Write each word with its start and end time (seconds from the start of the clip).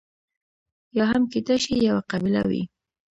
یا 0.97 1.05
هم 1.11 1.23
کېدای 1.33 1.59
شي 1.63 1.73
یوه 1.87 2.01
قبیله 2.11 2.41
وي. 2.49 2.63